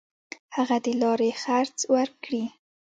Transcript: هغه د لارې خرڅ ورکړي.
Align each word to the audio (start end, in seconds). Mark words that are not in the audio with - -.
هغه 0.55 0.77
د 0.85 0.87
لارې 1.01 1.29
خرڅ 1.41 1.77
ورکړي. 1.93 2.43